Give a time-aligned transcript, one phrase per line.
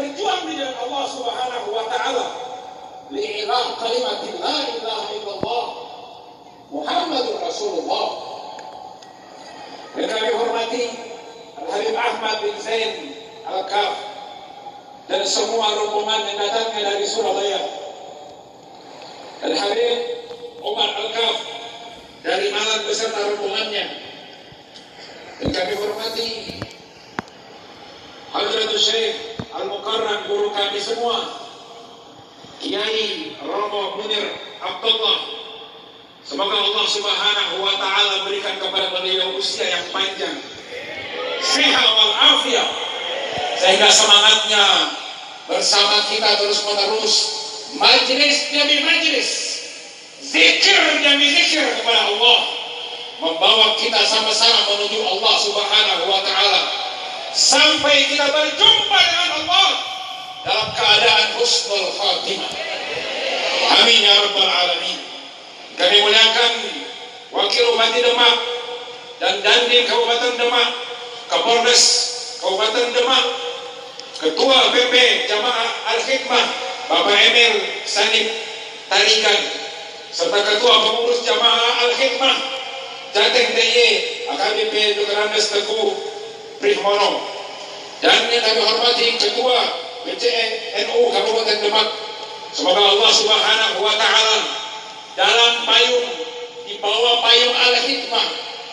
[0.00, 2.26] berjuang jalan Allah Subhanahu wa taala.
[3.12, 5.64] Li'ilah kalimat la ilaha illallah
[6.72, 8.08] Muhammadur Rasulullah.
[9.98, 10.84] Dan kami hormati
[11.58, 13.12] Al-Habib Ahmad bin Zain
[13.44, 13.94] Al-Kaf
[15.10, 17.60] dan semua rombongan yang datangnya dari Surabaya.
[19.42, 19.98] Al-Habib
[20.62, 21.36] Umar Al-Kaf
[22.22, 23.84] dari Malang beserta rombongannya.
[25.42, 26.59] Dan kami hormati
[28.30, 31.50] Hadratul Syekh Al-Mukarram guru kami semua.
[32.62, 34.22] Kiai Romo Munir
[34.62, 35.18] Abdullah.
[36.22, 40.38] Semoga Allah Subhanahu wa taala berikan kepada beliau usia yang panjang.
[41.42, 42.70] Sehat wal afiat
[43.58, 44.64] sehingga semangatnya
[45.50, 47.14] bersama kita terus menerus
[47.82, 49.30] majlis demi majlis.
[50.22, 52.38] Zikir demi zikir kepada Allah.
[53.20, 56.79] Membawa kita sama-sama menuju Allah Subhanahu wa taala
[57.34, 59.70] sampai kita berjumpa dengan Allah
[60.42, 62.52] dalam keadaan husnul khatimah.
[63.80, 64.98] Amin ya rabbal alamin.
[65.78, 66.52] Kami muliakan
[67.30, 68.36] Wakil Bupati Demak
[69.22, 70.68] dan Dandim Kabupaten Demak,
[71.30, 71.84] Kapolres
[72.42, 73.24] Kabupaten Demak,
[74.18, 74.94] Ketua PP
[75.30, 76.46] Jamaah Al-Hikmah
[76.90, 77.54] Bapak Emil
[77.86, 78.28] Sanib
[78.90, 79.38] Tarikan
[80.10, 82.36] serta Ketua Pengurus Jamaah Al-Hikmah
[83.14, 83.90] Jateng DIY
[84.28, 85.16] AKBP Dr.
[85.16, 86.09] Andes Teguh
[86.60, 87.40] Prihmono
[88.00, 89.60] dan yang kami hormati Ketua
[90.08, 90.50] BCN
[90.88, 91.88] NU Kabupaten Demak.
[92.56, 94.38] Semoga Allah Subhanahu wa taala
[95.16, 96.08] dalam payung
[96.64, 98.28] di bawah payung Al-Hikmah.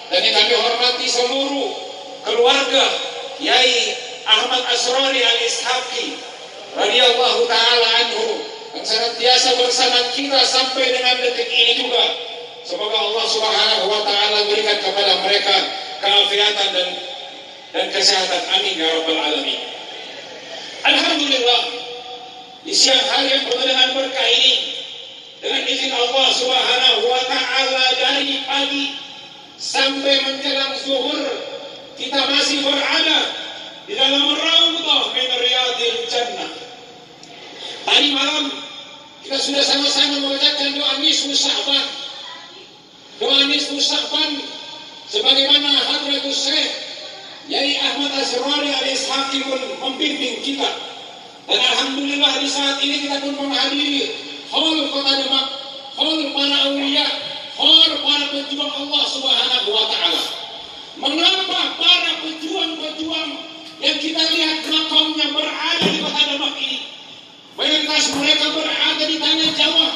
[0.07, 1.67] Dan yang kami hormati seluruh
[2.23, 2.85] keluarga
[3.43, 6.15] Yai Ahmad Asrori Al-Ishaqi
[6.79, 8.27] radhiyallahu taala anhu
[8.79, 12.05] yang senantiasa bersama kita sampai dengan detik ini juga.
[12.63, 15.55] Semoga Allah Subhanahu wa taala berikan kepada mereka
[15.99, 16.87] keafiatan dan
[17.75, 19.61] dan kesehatan amin ya rabbal alamin
[20.87, 21.61] Alhamdulillah
[22.63, 24.53] di siang hari yang penuh dengan berkah ini
[25.43, 28.85] dengan izin Allah Subhanahu wa taala dari pagi
[29.57, 31.27] sampai menjelang zuhur
[31.97, 33.19] kita masih berada
[33.89, 36.51] di dalam raudhah min riyadil jannah.
[37.87, 38.51] Tadi malam
[39.25, 41.85] kita sudah sama-sama mengucapkan doa nisfu Sya'ban.
[43.17, 44.43] Doa nisfu Sya'ban
[45.09, 46.86] sebagaimana Hadratus Syekh
[47.47, 50.67] Yai Ahmad Asrari al-Ishaqi pun membimbing kita.
[51.47, 54.11] Dan Alhamdulillah di saat ini kita pun menghadiri
[54.51, 55.47] hall kota Demak,
[55.95, 57.07] hall para awliya,
[57.55, 60.23] hall para pejuang Allah Subhanahu wa taala.
[60.99, 63.31] Mengapa para pejuang-pejuang
[63.79, 66.79] yang kita lihat makamnya berada di kota Demak ini?
[67.55, 69.89] Mayoritas mereka berada di tanah Jawa.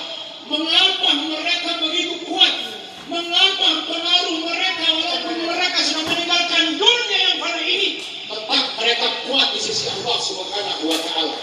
[0.47, 2.80] Mengapa mereka begitu kuat?
[3.09, 7.89] Mengapa pengaruh mereka walaupun mereka sudah meninggalkan dunia yang pada ini
[8.29, 11.35] tetap mereka kuat di sisi Allah Subhanahu wa taala.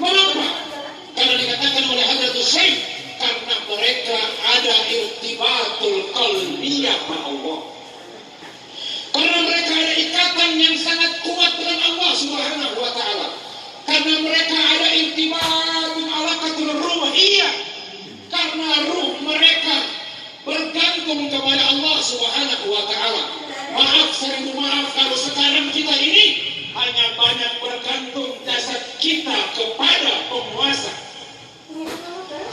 [0.00, 0.46] Mengapa?
[1.12, 2.76] Karena dikatakan oleh Hadratus Syekh
[3.20, 7.58] karena mereka ada irtibatul qalbiyah Allah.
[9.14, 13.28] Karena mereka ada ikatan yang sangat kuat dengan Allah Subhanahu wa taala.
[13.84, 17.54] Karena mereka ada irtibatul alaqatul ruhiyah.
[18.32, 20.03] Karena ruh mereka
[20.44, 23.22] bergantung kepada Allah Subhanahu wa taala.
[23.74, 26.26] Maaf seribu maaf kalau sekarang kita ini
[26.76, 30.92] hanya banyak bergantung jasad kita kepada penguasa.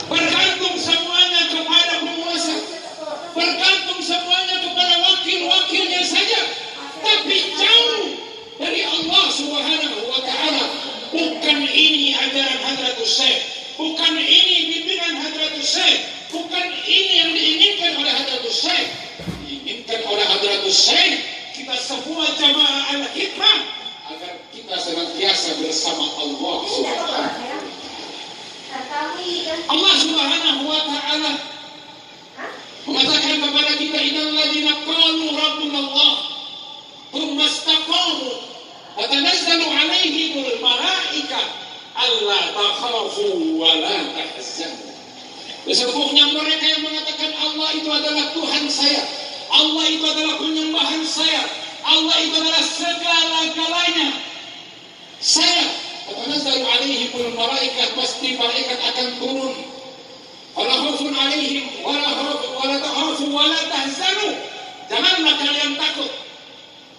[0.08, 2.56] Bergantung semuanya kepada penguasa.
[3.36, 6.40] Bergantung semuanya kepada wakil-wakilnya saja.
[7.02, 8.04] Tapi jauh
[8.56, 10.64] dari Allah Subhanahu wa taala.
[11.12, 13.40] Bukan ini ajaran Hadratus Syekh.
[13.76, 15.98] Bukan ini bimbingan Hadratus Syekh.
[16.32, 17.32] Bukan ini yang
[21.92, 23.58] semua jamaah al-hikmah
[24.16, 27.28] agar kita senantiasa bersama Allah Subhanahu
[29.68, 31.32] Allah Subhanahu wa taala
[32.88, 36.12] mengatakan kepada kita innal ladzina qalu rabbuna Allah
[37.12, 38.30] thumma istaqamu
[38.96, 41.44] tatanazzalu alaihimul malaikah
[41.92, 44.88] alla takhafu wa la tahzanu.
[45.68, 49.04] Sesungguhnya mereka yang mengatakan Allah itu adalah Tuhan saya
[49.52, 54.08] Allah itu adalah penyembahan saya Allah itu adalah segala-galanya
[55.22, 59.54] saya Tatanazzalu alaihimul malaikat pasti malaikat akan turun.
[60.52, 62.04] Wala khaufun alaihim wala
[62.58, 64.28] wala takhafu wala tahzanu.
[64.90, 66.12] Janganlah kalian takut.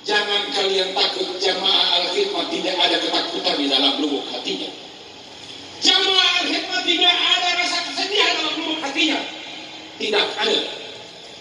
[0.03, 4.69] Jangan kalian takut jamaah al-khidmah tidak ada ketakutan di dalam lubuk hatinya.
[5.83, 9.19] Jamaah al-khidmah tidak ada rasa kesedihan dalam lubuk hatinya.
[9.99, 10.82] Tidak ada.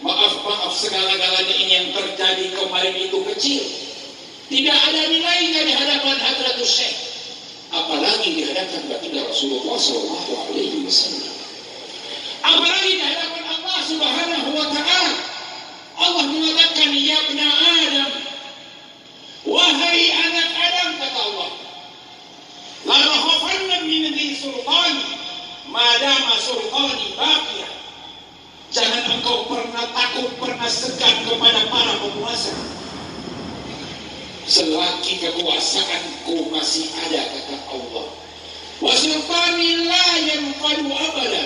[0.03, 3.63] Maaf, maaf segala-galanya ini yang terjadi kemarin itu kecil.
[4.51, 7.13] Tidak ada nilainya di hadapan Hadratus Syekh
[7.73, 11.35] apalagi di diajarkan baginda Rasulullah Shallallahu Alaihi Wasallam.
[12.45, 15.15] Apalagi di hadapan Allah Subhanahu Wa Taala,
[15.97, 18.11] Allah mengatakan, Ya Adam,
[19.49, 21.51] wahai anak Adam kata Allah,
[22.85, 25.07] la rahafanna min di sultani,
[25.73, 27.82] madama sultani baqiyah.
[28.73, 32.57] Jangan engkau pernah takut, pernah segan kepada para penguasa.
[34.49, 38.09] Selagi kekuasaanku masih ada kata Allah.
[38.81, 41.45] Wasultani la yanfadu abada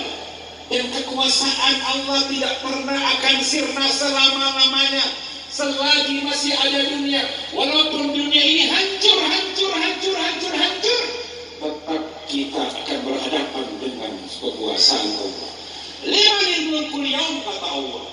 [0.71, 5.07] dan kekuasaan Allah tidak pernah akan sirna selama-lamanya.
[5.51, 7.27] Selagi masih ada dunia.
[7.51, 11.03] Walaupun dunia ini hancur hancur hancur hancur hancur.
[11.59, 15.56] Tetap kita akan berhadapan dengan kekuasaan Allah
[16.07, 18.05] limanil mulkul yaum kata Allah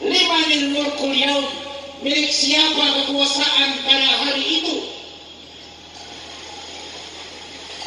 [0.00, 1.66] limanil mulkul yaum
[2.04, 4.76] milik siapa kekuasaan pada hari itu?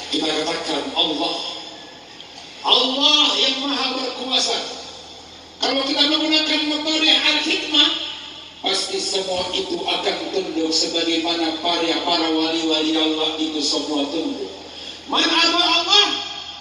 [0.10, 1.38] Kita katakan Allah.
[2.66, 4.58] Allah yang maha berkuasa.
[5.62, 7.90] Kalau kita menggunakan metode al-hikmah,
[8.66, 14.50] pasti semua itu akan tunduk sebagaimana para para wali-wali Allah itu semua tunduk.
[15.06, 16.08] Man Allah?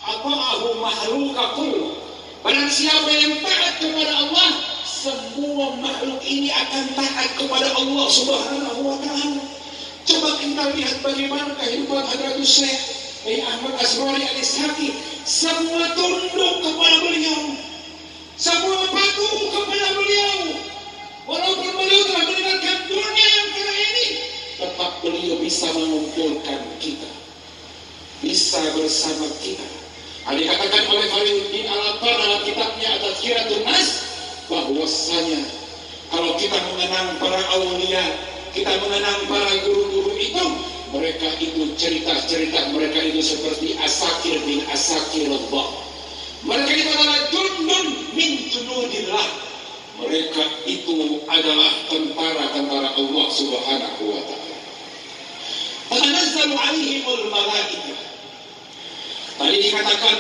[0.09, 2.08] Apa aku makhluk kullu.
[2.49, 4.49] Barang siapa yang taat kepada Allah,
[4.89, 9.45] semua makhluk ini akan taat kepada Allah Subhanahu wa taala.
[10.09, 12.81] Coba kita lihat bagaimana kehidupan Hadratus Syekh
[13.21, 14.41] Kiai Ahmad Asrori al
[15.29, 17.53] Semua tunduk kepada beliau.
[18.41, 20.41] Semua patuh kepada beliau.
[21.29, 24.07] Walaupun beliau telah meninggalkan dunia yang kira ini,
[24.57, 27.13] tetap beliau bisa mengumpulkan kita.
[28.25, 29.88] Bisa bersama kita.
[30.29, 33.89] Ada dikatakan oleh Khaliluddin Al-Attar dalam kitabnya atas Kiratun Nas,
[34.53, 35.41] bahwasanya
[36.13, 38.05] kalau kita mengenang para aulia,
[38.53, 40.45] kita mengenang para guru-guru itu,
[40.93, 45.69] mereka itu cerita-cerita mereka itu seperti asakir bin asakir Allah.
[46.45, 49.29] Mereka itu adalah jundun min junudillah.
[49.99, 54.57] Mereka itu adalah tentara-tentara Allah Subhanahu wa taala.
[55.89, 58.08] Tanazzalu alaihimul malaikah.
[59.39, 60.17] Tadi dikatakan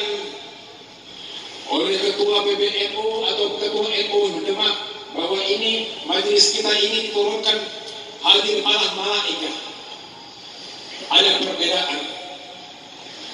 [1.75, 4.75] oleh ketua PBNU atau ketua NU Demak
[5.11, 7.59] bahwa ini majelis kita ini diturunkan
[8.23, 9.56] hadir malah malaikat.
[11.11, 12.00] Ada perbedaan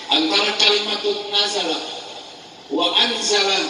[0.09, 1.79] antara kalimat nazala
[2.73, 3.61] wa anzala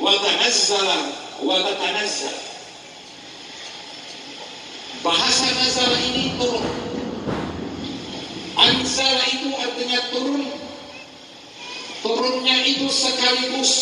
[0.00, 0.98] wa tanazzala
[1.44, 2.36] wa tatanazzal.
[5.04, 6.64] Bahasa nazala ini turun.
[8.56, 10.65] Anzala itu artinya turun
[12.06, 13.72] turunnya itu sekaligus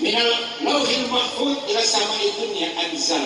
[0.00, 0.28] minal
[0.64, 3.24] lauhil mahfud ila sama'i dunya anzal.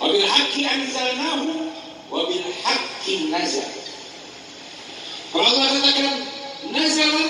[0.00, 1.68] Wa bil haqqi anzalnahu
[2.08, 3.68] wa bil haqqi nazal.
[5.32, 6.08] Kalau Allah katakan
[6.72, 7.24] nazala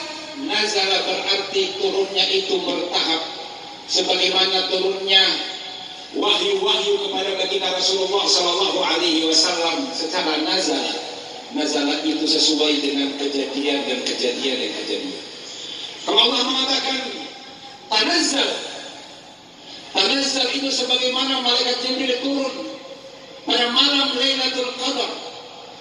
[0.47, 3.23] nazala berarti turunnya itu bertahap.
[3.85, 5.23] Sebagaimana turunnya
[6.17, 10.95] wahyu-wahyu kepada baginda Rasulullah Sallallahu Alaihi Wasallam secara nazala
[11.53, 15.34] nazala itu sesuai dengan kejadian dan kejadian dan kejadian
[16.05, 17.01] Allah mengatakan
[17.89, 18.51] tanazzal,
[19.97, 22.55] tanazzal itu sebagaimana malaikat Jibril turun
[23.49, 25.11] pada malam Lailatul Qadar.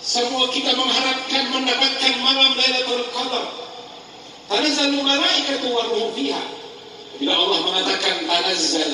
[0.04, 3.46] Semua kita mengharapkan mendapatkan malam Lailatul Qadar.
[4.48, 6.44] Tanazzalu malaikatu wa ruhu fiha.
[7.20, 8.92] Bila Allah mengatakan tanazzal,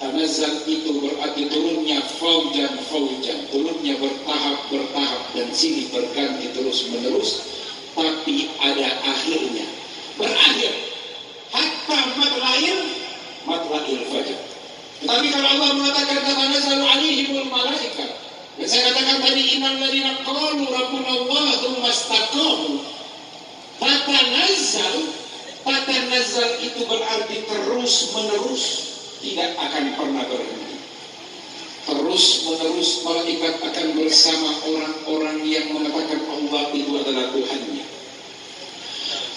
[0.00, 7.30] tanazzal itu berarti turunnya faujan faujan, turunnya bertahap bertahap dan sini berganti terus menerus,
[7.96, 9.83] tapi ada akhirnya
[10.18, 10.72] berakhir
[11.50, 12.78] hatta matlail
[13.46, 14.40] matlail fajar.
[15.04, 18.10] Tetapi kalau Allah mengatakan tatanazalu alaihimul malaikat
[18.54, 22.72] dan saya katakan tadi innal ladzina qalu rabbuna Allah tsumma istaqamu
[23.82, 24.96] tatanazzal
[25.66, 28.64] tatanazzal itu berarti terus menerus
[29.24, 30.76] tidak akan pernah berhenti.
[31.84, 37.83] Terus menerus malaikat akan bersama orang-orang yang mengatakan Allah itu adalah Tuhannya.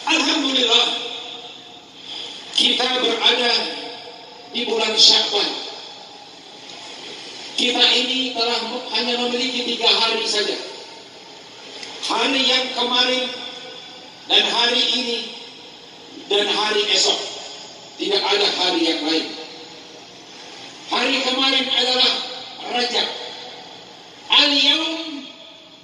[0.07, 0.87] Alhamdulillah
[2.55, 3.53] kita berada
[4.55, 5.49] di bulan Syakban.
[7.57, 8.61] Kita ini telah
[8.95, 10.55] hanya memiliki tiga hari saja.
[12.07, 13.27] Hari yang kemarin
[14.31, 15.19] dan hari ini
[16.31, 17.19] dan hari esok.
[17.97, 19.27] Tidak ada hari yang lain.
[20.87, 22.11] Hari kemarin adalah
[22.67, 23.09] Rajab.
[24.27, 25.25] Al-Yawm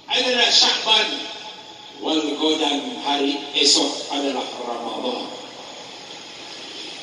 [0.08, 1.33] adalah Syakban
[2.02, 5.28] wal godan hari esok adalah Ramadan.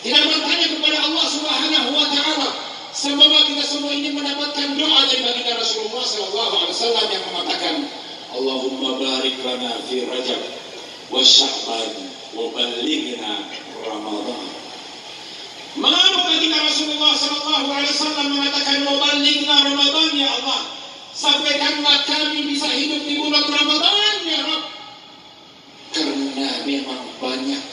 [0.01, 2.50] Tidak bertanya kepada Allah Subhanahu wa taala.
[2.91, 7.75] Semoga kita semua ini mendapatkan doa dari baginda Rasulullah sallallahu alaihi wasallam yang mengatakan
[8.36, 10.41] Allahumma barik lana fi Rajab
[11.13, 11.91] wa sya'ban
[12.36, 13.48] wa ballighna
[13.86, 14.43] Ramadan.
[15.79, 19.07] Mengapa kita Rasulullah sallallahu alaihi wasallam mengatakan wa
[19.71, 20.62] Ramadan ya Allah?
[21.15, 24.81] Sampaikanlah kami bisa hidup di bulan Ramadan ya Rabb.
[26.41, 27.63] Karena memang banyak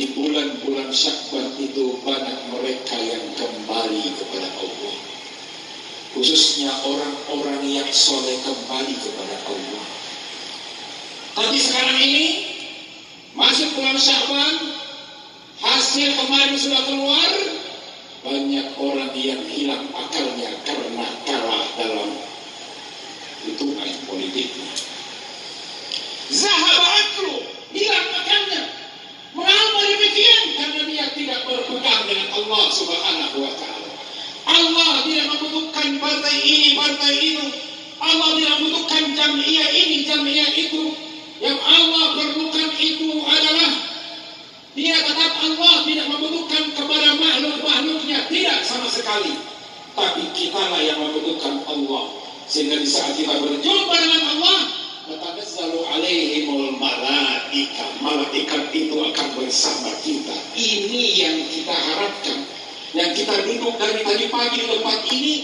[0.00, 4.96] di bulan-bulan Syakban itu banyak mereka yang kembali kepada Allah.
[6.16, 9.84] Khususnya orang-orang yang soleh kembali kepada Allah.
[11.36, 12.26] Tapi sekarang ini
[13.36, 14.72] masuk bulan Syakban,
[15.60, 17.30] hasil kemarin sudah keluar,
[18.24, 22.08] banyak orang yang hilang akalnya karena kalah dalam
[23.44, 24.64] hitungan politiknya.
[26.26, 28.62] Zahab aklu, hilang akalnya.
[29.36, 30.44] Mengapa demikian?
[30.56, 33.90] Karena dia tidak berpegang dengan Allah Subhanahu wa taala.
[34.46, 37.46] Allah tidak membutuhkan partai ini, partai itu.
[37.98, 40.82] Allah tidak membutuhkan jamiah ini, jamiah itu.
[41.36, 43.72] Yang Allah perlukan itu adalah
[44.76, 48.28] dia tetap Allah tidak membutuhkan kepada makhluk-makhluknya.
[48.28, 49.32] Tidak sama sekali.
[49.96, 52.12] Tapi kitalah yang membutuhkan Allah.
[52.44, 54.58] Sehingga di saat kita berjumpa dengan Allah,
[55.08, 56.76] Natanazzalu alaihimul
[57.56, 57.86] malaika.
[58.04, 60.36] Malaikat itu akan bersama kita.
[60.52, 62.38] Ini yang kita harapkan.
[62.92, 65.34] Yang kita duduk dari tadi pagi di tempat ini,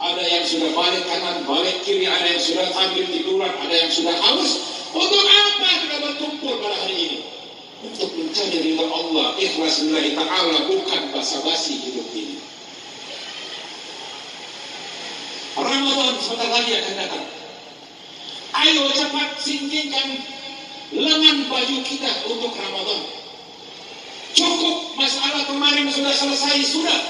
[0.00, 4.16] ada yang sudah balik kanan, balik kiri, ada yang sudah sambil tiduran, ada yang sudah
[4.16, 4.50] haus.
[4.90, 7.18] Untuk apa kita berkumpul pada hari ini?
[7.80, 12.36] Untuk mencari ridha Allah, ikhlas lillahi ta'ala, bukan basa-basi hidup ini.
[15.56, 17.24] Ramadan sebentar lagi akan datang.
[18.50, 20.20] Ayo cepat singkirkan
[20.90, 23.00] lengan baju kita untuk Ramadan.
[24.34, 27.00] Cukup masalah kemarin sudah selesai, sudah.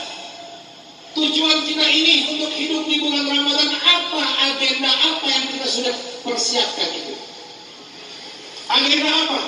[1.10, 6.88] Tujuan kita ini untuk hidup di bulan Ramadan apa agenda apa yang kita sudah persiapkan
[6.96, 7.14] itu?
[8.70, 9.40] Agenda apa?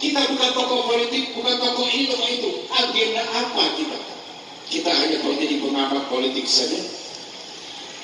[0.00, 2.50] Kita bukan tokoh politik, bukan tokoh ini, itu.
[2.70, 3.98] Agenda apa kita?
[4.70, 6.78] Kita hanya menjadi pengamat politik saja.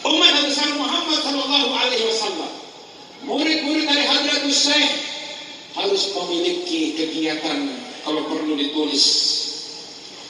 [0.04, 2.52] Umat besar Muhammad Sallallahu Alaihi Wasallam,
[3.26, 5.15] murid-murid dari Hadratus Syekh
[5.76, 7.68] harus memiliki kegiatan
[8.02, 9.36] kalau perlu ditulis.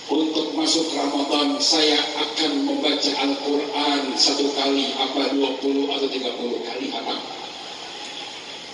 [0.06, 7.14] Untuk masuk Ramadan saya akan membaca Al-Quran satu kali apa 20 atau 30 kali apa?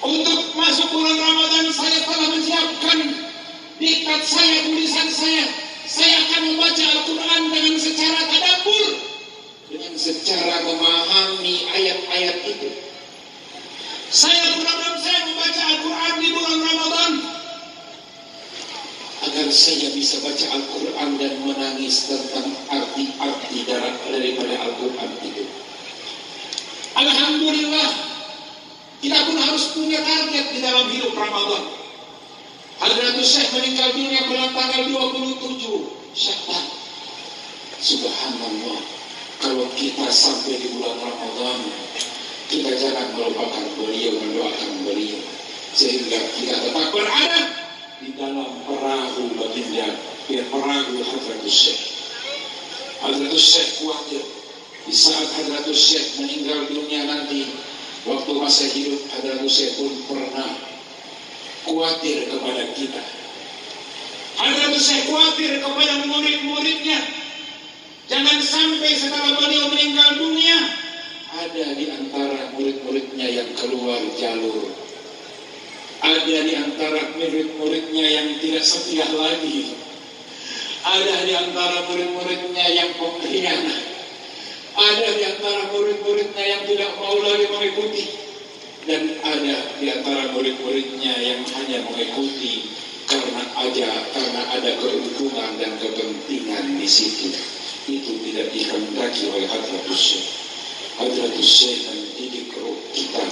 [0.03, 2.99] Untuk masuk bulan Ramadan saya telah menyiapkan
[3.81, 5.47] diktat saya tulisan saya.
[5.89, 8.89] Saya akan membaca Al-Quran dengan secara tadabur
[9.73, 12.92] dengan secara memahami ayat-ayat itu
[14.13, 17.13] saya program saya membaca Al-Quran di bulan Ramadan
[19.25, 25.49] agar saya bisa baca Al-Quran dan menangis tentang arti-arti daripada Al-Quran itu.
[26.93, 27.89] Alhamdulillah,
[29.01, 31.73] kita pun harus punya target di dalam hidup Ramadan.
[32.85, 36.65] Hadratus Syekh meninggal dunia pada tanggal 27 Syakban.
[37.81, 38.81] Subhanallah,
[39.41, 41.59] kalau kita sampai di bulan Ramadan,
[42.53, 45.21] kita jangan melupakan beliau, mendoakan beliau.
[45.73, 47.41] Sehingga kita tetap berada
[48.05, 49.89] di dalam perahu baginda
[50.29, 51.81] ya perahu Hadratus Syekh.
[53.01, 54.21] Hadratus Syekh khawatir
[54.85, 57.49] di saat Hadratus Syekh meninggal dunia nanti
[58.05, 60.53] waktu masa hidup Hadratus Syekh pun pernah
[61.65, 63.03] khawatir kepada kita.
[64.37, 67.01] Hadratus Syekh khawatir kepada murid-muridnya.
[68.13, 70.82] Jangan sampai setelah beliau meninggal dunia
[71.33, 74.83] ada di antara murid-muridnya yang keluar jalur
[76.03, 79.71] ada di antara murid-muridnya yang tidak setia lagi.
[80.83, 83.83] Ada di antara murid-muridnya yang pengkhianat.
[84.75, 88.05] Ada di antara murid-muridnya yang tidak mau lagi mengikuti.
[88.83, 92.67] Dan ada di antara murid-muridnya yang hanya mengikuti
[93.07, 97.31] karena aja karena ada keuntungan dan kepentingan di situ.
[97.87, 100.42] Itu tidak dikehendaki oleh Hadratus Syekh.
[101.01, 103.25] Hadratus Syekh mendidik roh kita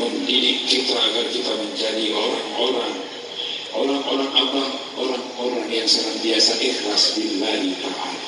[0.00, 2.94] mendidik kita agar kita menjadi orang-orang
[3.74, 4.62] orang-orang apa?
[4.94, 8.20] Orang-orang yang senantiasa ikhlas billahi ta'ala.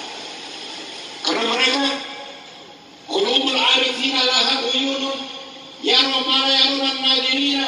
[1.23, 1.91] Karena mereka
[3.07, 5.19] qulubul arifina laha uyunun
[5.83, 7.67] yara ma la yaruna nadirina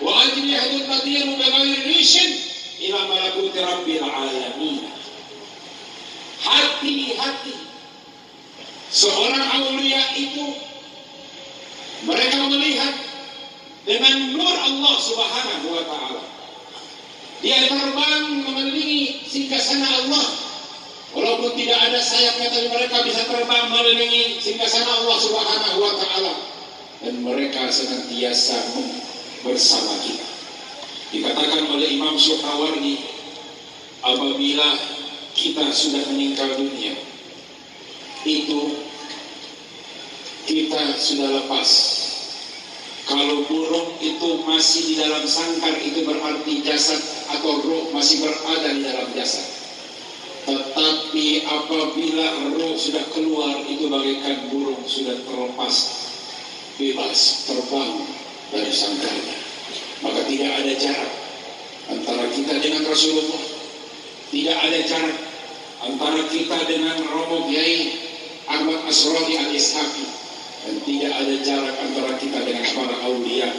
[0.00, 2.30] wa ajlihadul badiru bighairi rishin
[2.88, 4.88] ila malakuti rabbil alamin.
[6.38, 7.67] Hati-hati
[8.88, 10.46] seorang aulia itu
[12.08, 12.94] mereka melihat
[13.84, 16.24] dengan nur Allah Subhanahu wa taala.
[17.40, 20.26] Dia terbang mengelilingi singgasana Allah.
[21.08, 26.34] Walaupun tidak ada sayapnya tapi mereka bisa terbang mengelilingi singgasana Allah Subhanahu wa taala
[27.00, 28.58] dan mereka senantiasa
[29.40, 30.26] bersama kita.
[31.08, 33.00] Dikatakan oleh Imam Syukawardi
[34.04, 34.68] apabila
[35.32, 37.07] kita sudah meninggal dunia
[38.26, 38.88] itu
[40.48, 41.68] kita sudah lepas.
[43.08, 47.00] Kalau burung itu masih di dalam sangkar itu berarti jasad
[47.32, 49.44] atau roh masih berada di dalam jasad.
[50.48, 55.74] Tetapi apabila roh sudah keluar itu bagaikan burung sudah terlepas
[56.76, 57.92] bebas terbang
[58.52, 59.36] dari sangkarnya.
[60.04, 61.12] Maka tidak ada jarak
[61.92, 63.44] antara kita dengan Rasulullah.
[64.28, 65.18] Tidak ada jarak
[65.80, 67.97] antara kita dengan Romo Kiai
[68.48, 70.08] Ahmad Asrodi al-Ishaqi
[70.64, 73.52] dan tidak ada jarak antara kita dengan para aulia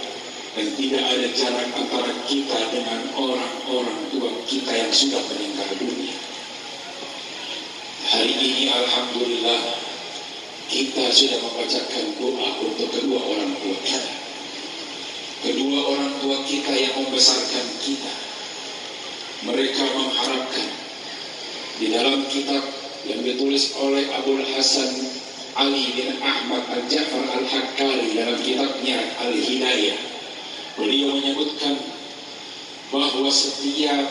[0.57, 6.17] dan tidak ada jarak antara kita dengan orang-orang tua kita yang sudah meninggal dunia.
[8.09, 9.61] Hari ini Alhamdulillah
[10.65, 14.13] kita sudah membacakan doa untuk kedua orang tua kita.
[15.45, 18.13] Kedua orang tua kita yang membesarkan kita.
[19.45, 20.69] Mereka mengharapkan
[21.77, 24.91] di dalam kitab yang ditulis oleh Abu Hasan
[25.59, 29.99] Ali bin Ahmad Al-Ja'far Al-Hakkari dalam kitabnya Al-Hidayah.
[30.79, 31.75] Beliau menyebutkan
[32.89, 34.07] bahwa setiap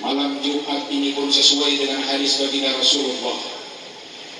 [0.00, 3.38] malam Jumat ini pun sesuai dengan hadis baginda Rasulullah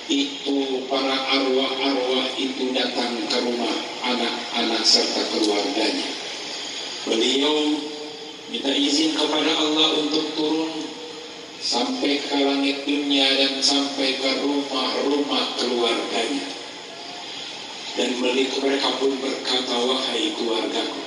[0.09, 6.09] itu para arwah-arwah itu datang ke rumah anak-anak serta keluarganya
[7.05, 7.77] beliau
[8.49, 10.90] minta izin kepada Allah untuk turun
[11.61, 16.49] sampai ke langit dunia dan sampai ke rumah-rumah keluarganya
[17.95, 21.01] dan mereka pun berkata wahai keluargaku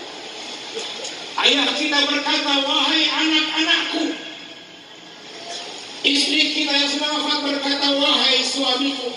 [1.42, 4.24] ayah kita berkata wahai anak-anakku
[6.04, 9.08] Istri kita yang sudah wafat berkata, wahai suamiku.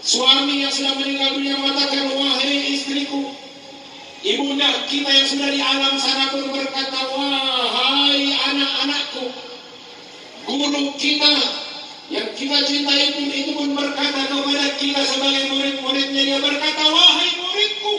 [0.00, 3.28] Suami yang sudah meninggal dunia mengatakan, wahai istriku.
[4.24, 9.51] Ibunda kita yang sudah di alam sana pun berkata, wahai anak-anakku.
[10.42, 11.32] Guru kita
[12.10, 16.22] yang kita cintai pun itu pun berkata kepada kita sebagai murid-muridnya.
[16.28, 17.96] Dia berkata, wahai muridku.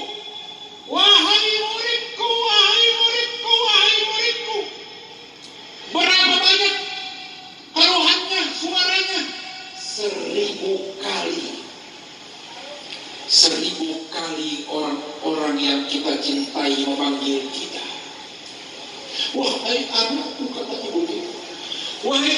[0.91, 4.57] Wahai muridku, wahai muridku, wahai muridku.
[5.95, 6.75] Berapa banyak
[7.71, 9.21] taruhannya, suaranya
[9.79, 11.63] seribu kali.
[13.25, 17.81] Seribu kali orang-orang yang kita cintai memanggil kita.
[19.33, 21.32] Wahai anakku kata ibu kita.
[22.03, 22.35] Wahai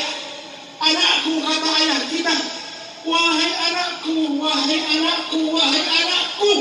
[0.77, 2.35] anakku kata ayah kita.
[3.01, 6.53] Wahai anakku, wahai anakku, wahai anakku.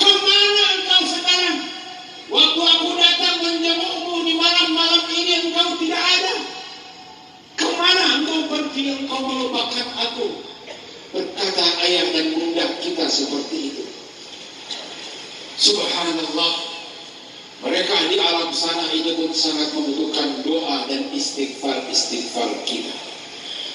[0.00, 1.58] Kemana engkau sekarang?
[2.32, 6.34] Waktu aku datang menjengukmu di malam-malam ini engkau tidak ada.
[7.60, 10.40] Kemana engkau pergi engkau melupakan aku?
[11.12, 13.84] Berkata ayah dan bunda kita seperti itu.
[15.60, 16.73] Subhanallah.
[17.64, 22.92] Mereka di alam sana itu pun sangat membutuhkan doa dan istighfar-istighfar kita.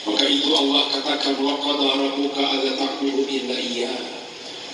[0.06, 3.90] Maka itu Allah katakan waqad rabbuka alla ta'budu illa iya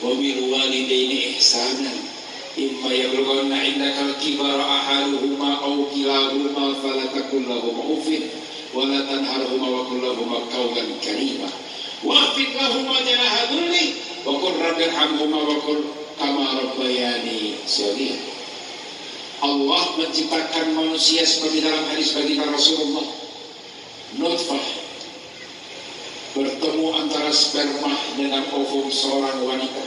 [0.04, 1.96] wa bil walidaini ihsana.
[2.60, 8.28] Imma yablughanna indaka al-kibara ahaduhuma aw kilahuma fala takul lahum ufin
[8.76, 11.48] wa la tanharhum wa qul lahum qawlan karima.
[12.04, 13.96] Wa afid lahum janaha dhulli
[14.28, 15.80] wa qur rabbi irhamhuma wa qul
[16.20, 18.35] kama rabbayani shaghira
[19.44, 23.08] Allah menciptakan manusia seperti dalam hadis baginda Rasulullah
[24.16, 24.66] nutfah
[26.36, 29.84] bertemu antara sperma dengan ovum seorang wanita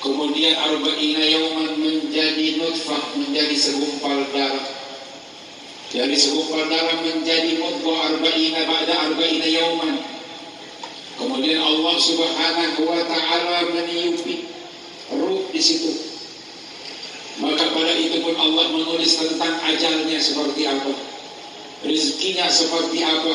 [0.00, 4.84] kemudian arba'ina yauman menjadi nutfah menjadi segumpal darah
[5.94, 9.94] dari segumpal darah menjadi mudghah arba'ina ba'da arba'ina yauman.
[11.14, 14.50] Kemudian Allah Subhanahu wa taala meniupi
[15.14, 16.13] ruh di situ.
[17.74, 20.94] Maka pada itu pun Allah menulis tentang ajalnya seperti apa.
[21.82, 23.34] Rezekinya seperti apa,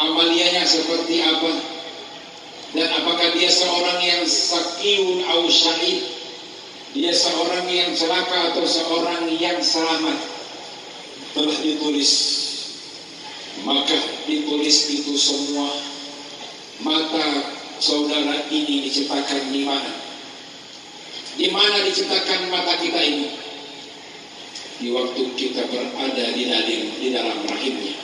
[0.00, 1.52] amaliannya seperti apa.
[2.72, 6.08] Dan apakah dia seorang yang sakiun atau syahid?
[6.96, 10.36] Dia seorang yang celaka atau seorang yang selamat?
[11.36, 12.12] telah ditulis
[13.68, 13.92] maka
[14.24, 15.68] ditulis itu semua
[16.80, 19.92] mata saudara ini diciptakan di mana
[21.36, 23.28] di mana diciptakan mata kita ini
[24.76, 27.96] di waktu kita berada di dalam di dalam rahimnya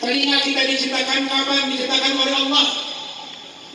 [0.00, 2.66] telinga kita diciptakan kapan diciptakan oleh Allah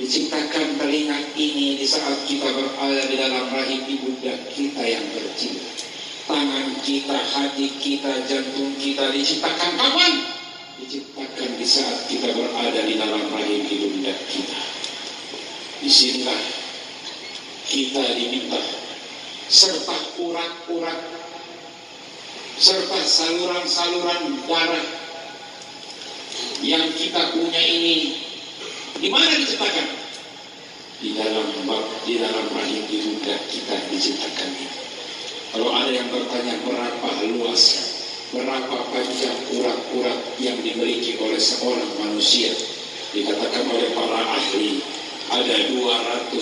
[0.01, 5.73] diciptakan telinga ini di saat kita berada di dalam rahim ibunda kita yang tercinta
[6.23, 10.13] tangan kita, hati kita, jantung kita diciptakan kapan?
[10.79, 14.59] Diciptakan di saat kita berada di dalam rahim ibunda kita.
[15.83, 16.41] Di sinilah
[17.67, 18.59] kita diminta
[19.51, 21.22] serta urat-urat
[22.57, 24.85] serta saluran-saluran darah
[26.61, 28.23] yang kita punya ini
[29.01, 29.89] di mana diciptakan?
[31.03, 31.47] Di dalam
[32.07, 34.49] di dalam rahim ibunda kita diciptakan.
[35.53, 37.63] Kalau ada yang bertanya berapa luas,
[38.33, 42.49] berapa panjang urat-urat yang dimiliki oleh seorang manusia,
[43.13, 44.81] dikatakan oleh para ahli
[45.29, 46.33] ada 200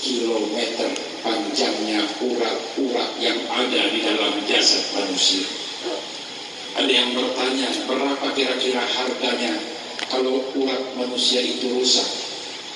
[0.00, 5.42] kilometer panjangnya urat-urat yang ada di dalam jasad manusia.
[6.78, 9.58] Ada yang bertanya berapa kira-kira harganya
[10.06, 12.06] kalau urat manusia itu rusak.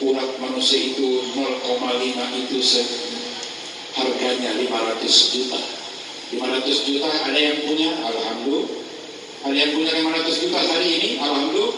[0.02, 2.58] Urat manusia itu 0,5 itu
[3.94, 5.60] harganya 500 juta.
[6.34, 8.66] 500 juta ada yang punya, Alhamdulillah.
[9.46, 11.76] Ada yang punya 500 juta hari ini, Alhamdulillah.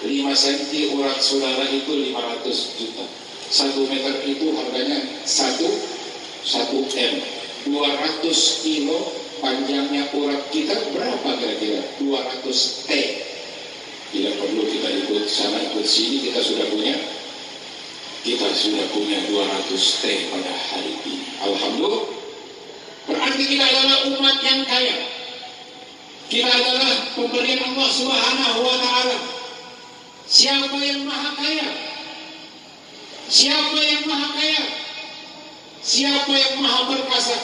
[0.00, 3.04] 5 cm urat saudara itu 500 juta
[3.50, 5.66] satu meter itu harganya satu
[6.46, 7.14] satu m.
[7.66, 8.98] 200 kilo
[9.42, 11.82] panjangnya urat kita berapa kira-kira?
[11.98, 12.90] 200 t.
[14.10, 16.94] Tidak perlu kita ikut sana ikut sini kita sudah punya.
[18.22, 21.16] Kita sudah punya 200 t pada hari ini.
[21.42, 22.06] Alhamdulillah.
[23.10, 24.96] Berarti kita adalah umat yang kaya.
[26.30, 29.18] Kita adalah pemberian Allah subhanahu wa ta'ala.
[30.30, 31.89] Siapa yang maha kaya
[33.30, 34.62] Siapa yang maha kaya?
[35.78, 37.38] Siapa yang maha perkasa?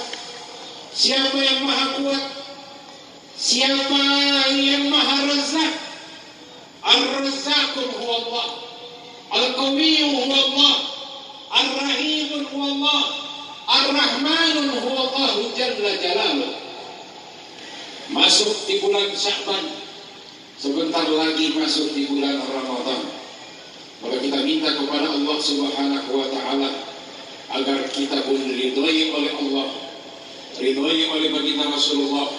[0.90, 2.24] Siapa yang maha kuat?
[3.38, 4.02] Siapa
[4.50, 5.72] yang maha razak?
[6.82, 8.46] Ar-Razzaqun huwa Allah.
[9.30, 10.74] Al-Qawiyyu huwa Allah.
[11.54, 13.02] Ar-Rahimun huwa Allah.
[13.66, 16.54] Ar-Rahmanun huwa Allah Jalla Jalaluh.
[18.10, 19.70] Masuk di bulan Sya'ban.
[20.58, 23.15] Sebentar lagi masuk di bulan Ramadan.
[24.06, 26.70] Maka kita minta kepada Allah Subhanahu wa taala
[27.58, 29.66] agar kita pun diridhoi oleh Allah,
[30.54, 32.30] diridhoi oleh baginda Rasulullah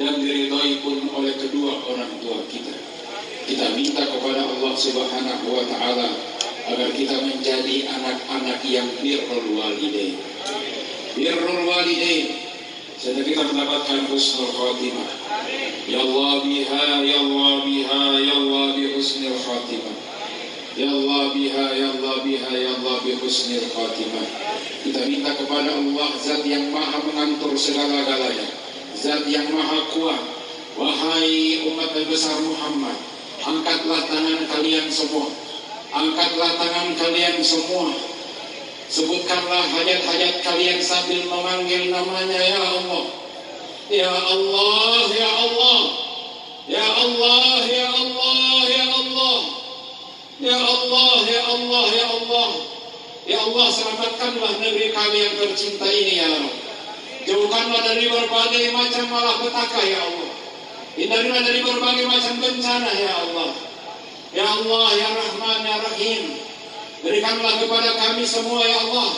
[0.00, 2.72] dan diridhoi pun oleh kedua orang tua kita.
[3.44, 6.08] Kita minta kepada Allah Subhanahu wa taala
[6.72, 10.16] agar kita menjadi anak-anak yang birrul walidain.
[11.12, 12.32] Birrul walidain
[12.96, 15.10] sehingga kita mendapatkan husnul khatimah.
[15.84, 20.03] Ya Allah biha, ya Allah biha, ya Allah bi husnul khatimah.
[20.74, 24.26] Ya Allah biha, ya Allah biha, ya Allah bi husnil khatimah.
[24.82, 28.50] Kita minta kepada Allah zat yang maha mengatur segala-galanya.
[28.98, 30.18] Zat yang maha kuat.
[30.74, 32.98] Wahai umat besar Muhammad,
[33.46, 35.30] angkatlah tangan kalian semua.
[35.94, 37.94] Angkatlah tangan kalian semua.
[38.90, 43.04] Sebutkanlah hajat-hajat kalian sambil memanggil namanya ya Allah.
[43.86, 45.80] Ya Allah, ya Allah.
[46.66, 48.84] Ya Allah, ya Allah, ya Allah.
[48.84, 49.53] Ya Allah,
[50.42, 52.50] Ya Allah, Ya Allah.
[53.24, 56.54] Ya Allah, selamatkanlah negeri kami yang tercinta ini ya Allah.
[57.24, 60.30] Jauhkanlah dari berbagai macam malapetaka ya Allah.
[60.98, 63.50] Hindarilah dari berbagai macam bencana ya Allah.
[64.34, 66.22] Ya Allah, Ya Rahman, Ya Rahim.
[67.00, 69.10] Berikanlah kepada kami semua ya Allah.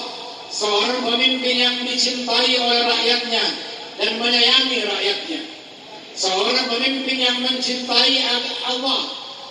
[0.53, 3.45] Seorang pemimpin yang dicintai oleh rakyatnya
[3.99, 5.41] dan menyayangi rakyatnya.
[6.13, 8.15] Seorang pemimpin yang mencintai
[8.69, 9.01] Allah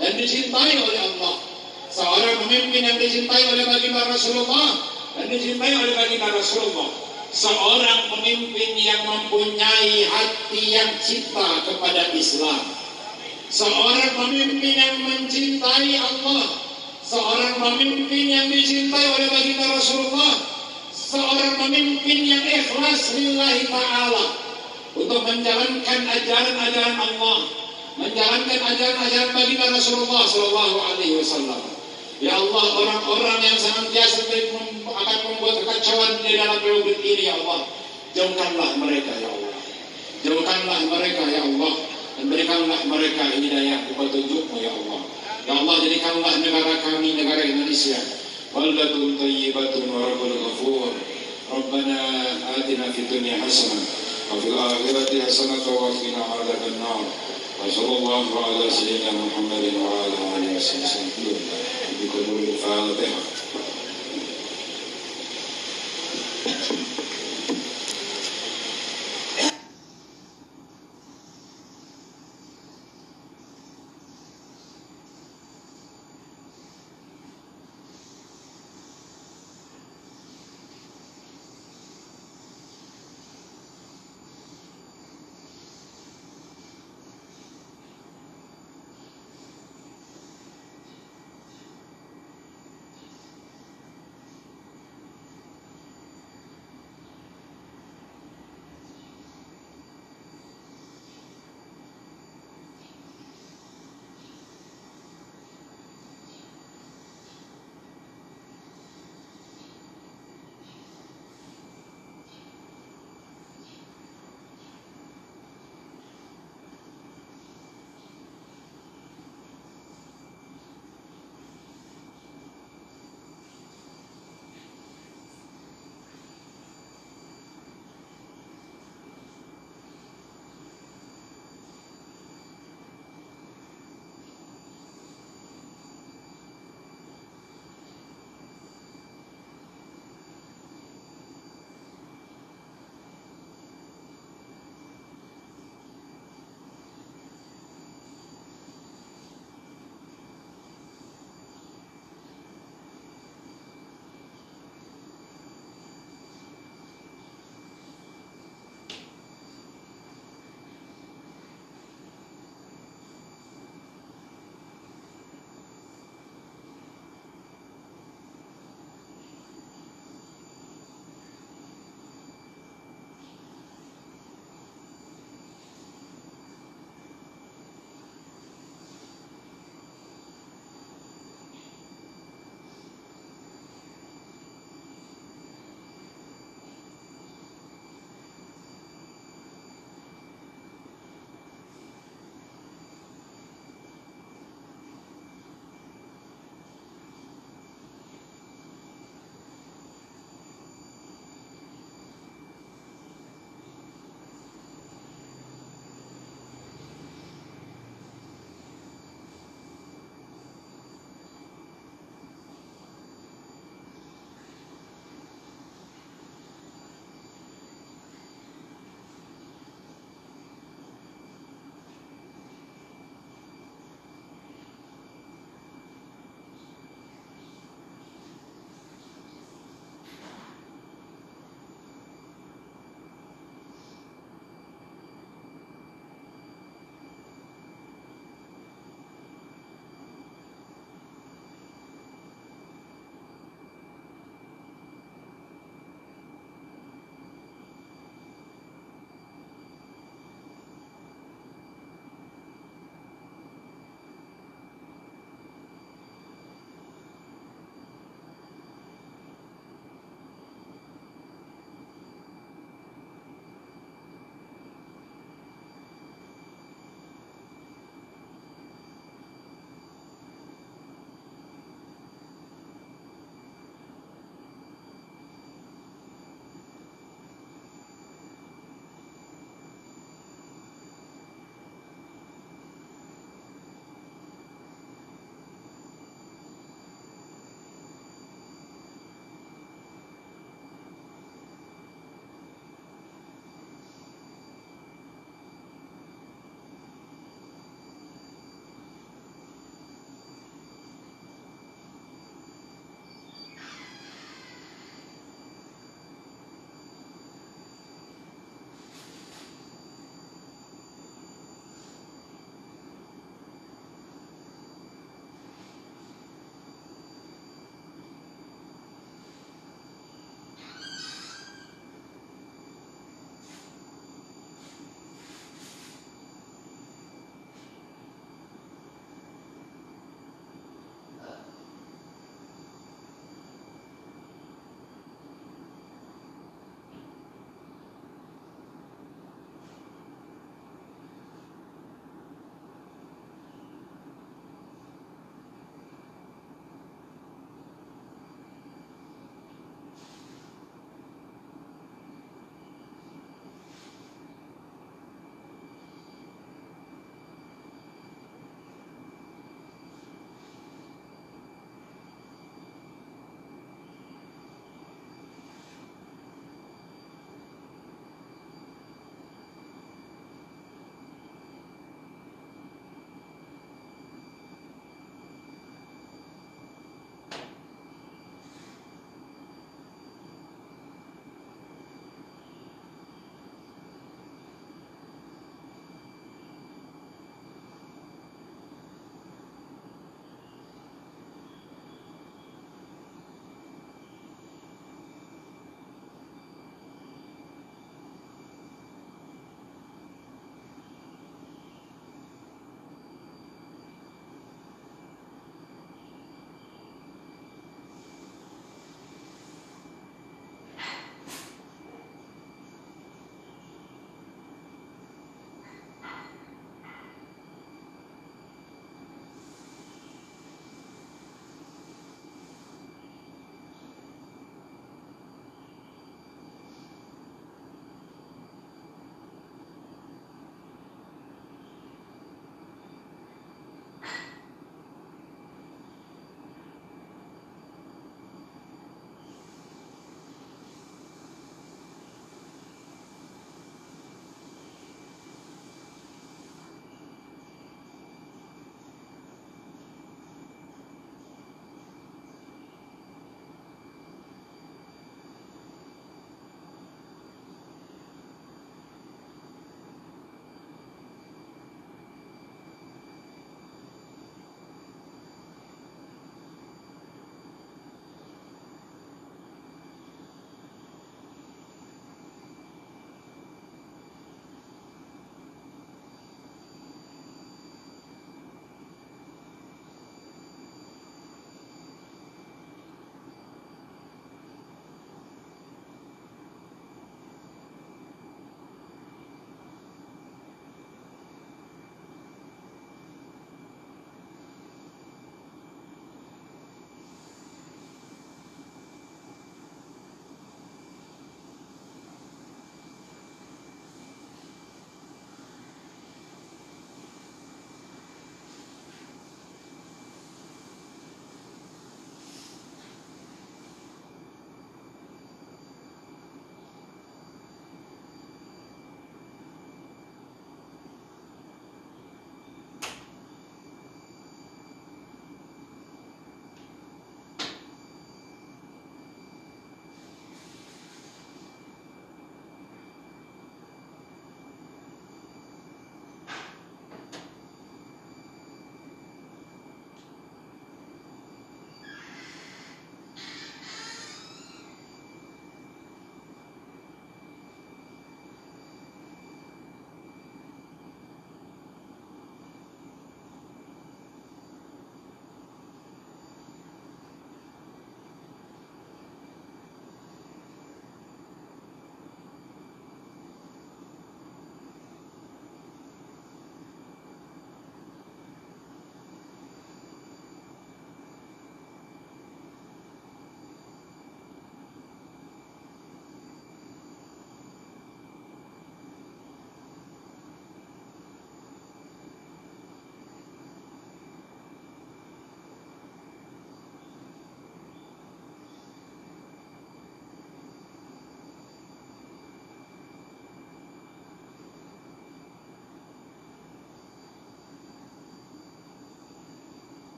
[0.00, 1.49] dan dicintai oleh Allah
[1.90, 4.70] seorang pemimpin yang dicintai oleh baginda Rasulullah
[5.18, 6.90] dan dicintai oleh baginda Rasulullah.
[7.30, 12.58] Seorang pemimpin yang mempunyai hati yang cinta kepada Islam.
[13.50, 16.46] Seorang pemimpin yang mencintai Allah.
[17.06, 20.34] Seorang pemimpin yang dicintai oleh baginda Rasulullah.
[20.90, 24.26] Seorang pemimpin yang ikhlas lillahi ta'ala.
[24.98, 27.38] Untuk menjalankan ajaran-ajaran Allah.
[27.94, 31.69] Menjalankan ajaran-ajaran baginda Rasulullah sallallahu alaihi wasallam
[32.20, 34.28] Ya Allah, orang-orang yang senantiasa
[34.84, 37.64] akan membuat kekacauan di dalam republik ini, ya Allah.
[38.12, 39.56] Jauhkanlah mereka, ya Allah.
[40.20, 41.72] Jauhkanlah mereka, ya Allah.
[42.20, 45.00] Dan berikanlah mereka hidayah petunjukmu, ya Allah.
[45.48, 47.96] Ya Allah, jadikanlah negara kami, negara Indonesia.
[48.52, 50.92] Baldatun tayyibatun wa rabbul ghafur.
[51.48, 52.00] Rabbana
[52.52, 53.80] atina fid dunya hasanah.
[54.28, 57.00] Wa hasanah wa qina adzaban nar.
[57.00, 60.60] Wa sallallahu ala sayyidina Muhammadin wa ala alihi
[62.00, 63.39] 你考虑过这样的问题吗？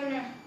[0.00, 0.37] no, no.